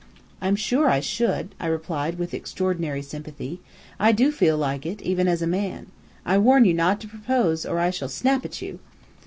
[0.41, 3.59] "I'm sure I should," I replied with extraordinary sympathy.
[3.99, 5.91] "I do feel like it, even as a man.
[6.25, 8.79] I warn you not to propose, or I shall snap at you."